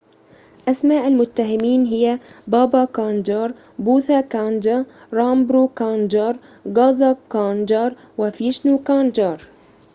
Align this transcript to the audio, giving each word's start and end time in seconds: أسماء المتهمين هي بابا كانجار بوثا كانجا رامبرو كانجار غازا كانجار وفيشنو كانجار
أسماء 0.67 1.07
المتهمين 1.07 1.85
هي 1.85 2.19
بابا 2.47 2.85
كانجار 2.85 3.53
بوثا 3.79 4.21
كانجا 4.21 4.85
رامبرو 5.13 5.67
كانجار 5.67 6.37
غازا 6.75 7.17
كانجار 7.31 7.95
وفيشنو 8.17 8.83
كانجار 8.83 9.43